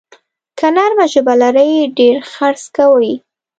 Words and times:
که 0.57 0.67
نرمه 0.75 1.05
ژبه 1.11 1.33
لرې، 1.41 1.69
ډېر 1.97 2.17
خرڅ 2.31 2.63
کوې. 2.77 3.13